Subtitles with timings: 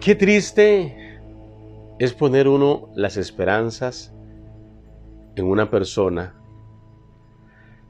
[0.00, 1.20] Qué triste
[1.98, 4.14] es poner uno las esperanzas
[5.36, 6.34] en una persona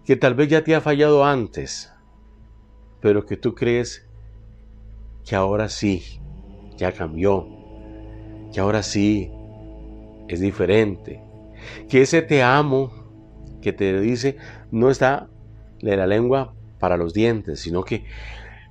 [0.05, 1.93] que tal vez ya te ha fallado antes,
[3.01, 4.09] pero que tú crees
[5.25, 6.21] que ahora sí,
[6.77, 7.47] ya cambió,
[8.53, 9.31] que ahora sí
[10.27, 11.23] es diferente,
[11.89, 12.91] que ese te amo
[13.63, 14.37] que te dice
[14.73, 15.29] no está
[15.81, 18.05] de la lengua para los dientes, sino que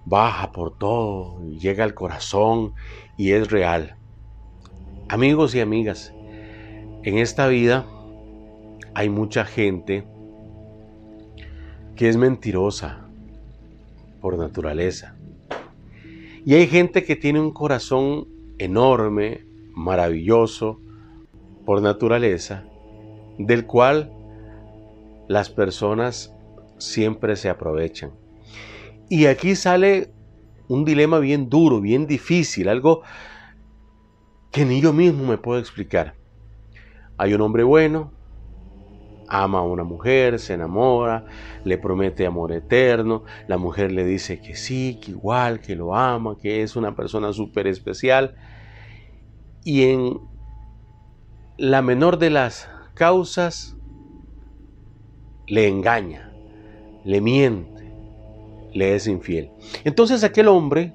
[0.09, 2.73] baja por todo, llega al corazón
[3.15, 3.95] y es real.
[5.07, 6.13] Amigos y amigas,
[7.03, 7.85] en esta vida
[8.95, 10.03] hay mucha gente
[11.95, 13.05] que es mentirosa
[14.19, 15.15] por naturaleza.
[16.43, 20.79] Y hay gente que tiene un corazón enorme, maravilloso,
[21.65, 22.63] por naturaleza,
[23.37, 24.11] del cual
[25.27, 26.33] las personas
[26.79, 28.11] siempre se aprovechan.
[29.09, 30.13] Y aquí sale
[30.67, 33.01] un dilema bien duro, bien difícil, algo
[34.51, 36.15] que ni yo mismo me puedo explicar.
[37.17, 38.13] Hay un hombre bueno,
[39.27, 41.25] ama a una mujer, se enamora,
[41.63, 46.37] le promete amor eterno, la mujer le dice que sí, que igual, que lo ama,
[46.39, 48.35] que es una persona súper especial.
[49.63, 50.19] Y en
[51.57, 53.75] la menor de las causas,
[55.47, 56.31] le engaña,
[57.05, 57.78] le miente,
[58.73, 59.51] le es infiel.
[59.83, 60.93] Entonces aquel hombre,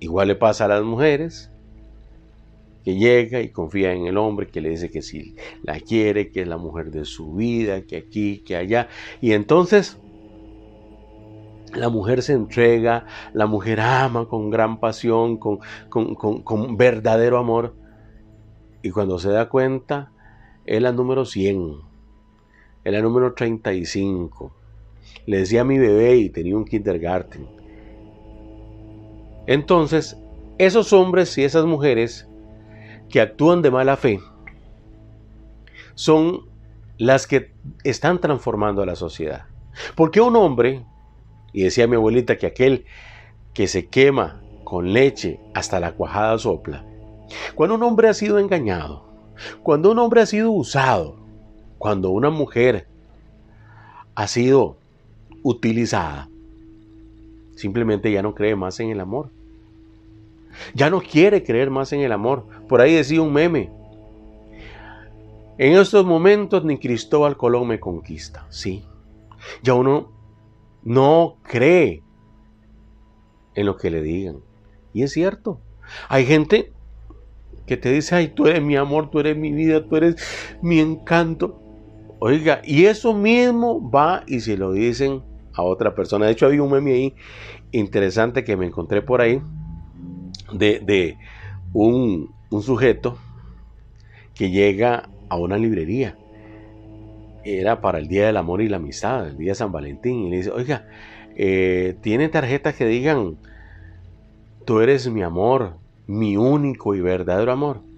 [0.00, 1.50] igual le pasa a las mujeres,
[2.84, 6.42] que llega y confía en el hombre, que le dice que si la quiere, que
[6.42, 8.88] es la mujer de su vida, que aquí, que allá.
[9.20, 9.98] Y entonces
[11.74, 17.74] la mujer se entrega, la mujer ama con gran pasión, con, con, verdadero amor.
[18.82, 20.12] Y cuando se da cuenta,
[20.64, 21.80] es la número 100,
[22.84, 24.59] es la número 35.
[25.26, 27.46] Le decía a mi bebé y tenía un kindergarten.
[29.46, 30.16] Entonces,
[30.58, 32.28] esos hombres y esas mujeres
[33.08, 34.20] que actúan de mala fe
[35.94, 36.42] son
[36.98, 37.52] las que
[37.84, 39.46] están transformando a la sociedad.
[39.94, 40.84] Porque un hombre,
[41.52, 42.84] y decía mi abuelita que aquel
[43.54, 46.84] que se quema con leche hasta la cuajada sopla,
[47.54, 49.04] cuando un hombre ha sido engañado,
[49.62, 51.16] cuando un hombre ha sido usado,
[51.78, 52.86] cuando una mujer
[54.14, 54.79] ha sido
[55.42, 56.28] utilizada,
[57.56, 59.30] simplemente ya no cree más en el amor.
[60.74, 62.44] Ya no quiere creer más en el amor.
[62.68, 63.70] Por ahí decía un meme.
[65.58, 68.46] En estos momentos ni Cristóbal Colón me conquista.
[68.50, 68.82] Sí.
[69.62, 70.10] Ya uno
[70.82, 72.02] no cree
[73.54, 74.38] en lo que le digan.
[74.92, 75.60] Y es cierto.
[76.08, 76.72] Hay gente
[77.66, 80.16] que te dice, ay, tú eres mi amor, tú eres mi vida, tú eres
[80.62, 81.60] mi encanto.
[82.18, 85.22] Oiga, y eso mismo va y se lo dicen
[85.54, 86.26] a otra persona.
[86.26, 87.14] De hecho, había un meme ahí
[87.72, 89.40] interesante que me encontré por ahí
[90.52, 91.16] de,
[91.72, 92.30] un,
[92.62, 93.18] sujeto
[94.34, 96.16] que llega a una librería.
[97.44, 100.26] Era para el Día del Amor y la Amistad, el Día de San Valentín.
[100.26, 100.86] Y le dice, oiga,
[101.36, 103.38] eh, ¿tiene tarjetas que digan,
[104.64, 107.89] tú eres mi amor, mi único y verdadero amor?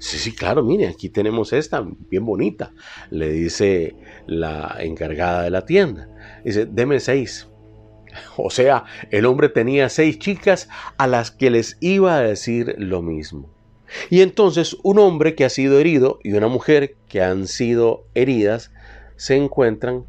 [0.00, 2.72] Sí, sí, claro, mire, aquí tenemos esta, bien bonita,
[3.10, 3.94] le dice
[4.26, 6.08] la encargada de la tienda.
[6.42, 7.46] Dice, deme seis.
[8.36, 13.02] O sea, el hombre tenía seis chicas a las que les iba a decir lo
[13.02, 13.50] mismo.
[14.08, 18.72] Y entonces un hombre que ha sido herido y una mujer que han sido heridas
[19.16, 20.06] se encuentran.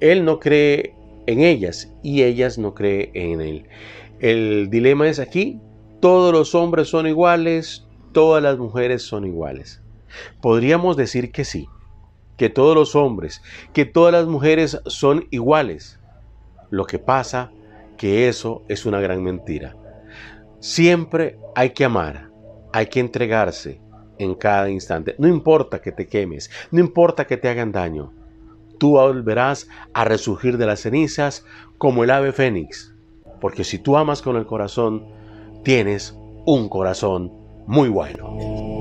[0.00, 0.94] Él no cree
[1.26, 3.68] en ellas y ellas no creen en él.
[4.18, 5.60] El dilema es aquí,
[6.00, 7.85] todos los hombres son iguales,
[8.16, 9.82] todas las mujeres son iguales.
[10.40, 11.68] Podríamos decir que sí,
[12.38, 13.42] que todos los hombres,
[13.74, 16.00] que todas las mujeres son iguales.
[16.70, 17.50] Lo que pasa
[17.98, 19.76] que eso es una gran mentira.
[20.60, 22.30] Siempre hay que amar,
[22.72, 23.82] hay que entregarse
[24.16, 25.14] en cada instante.
[25.18, 28.14] No importa que te quemes, no importa que te hagan daño.
[28.78, 31.44] Tú volverás a resurgir de las cenizas
[31.76, 32.94] como el ave fénix.
[33.42, 35.04] Porque si tú amas con el corazón,
[35.64, 38.75] tienes un corazón muy bueno.